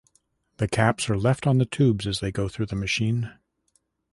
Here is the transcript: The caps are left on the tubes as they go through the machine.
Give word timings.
The 0.57 0.67
caps 0.67 1.11
are 1.11 1.15
left 1.15 1.45
on 1.45 1.59
the 1.59 1.65
tubes 1.65 2.07
as 2.07 2.21
they 2.21 2.31
go 2.31 2.49
through 2.49 2.65
the 2.65 2.75
machine. 2.75 3.35